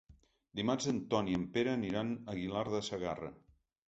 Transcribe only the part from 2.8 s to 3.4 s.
Segarra.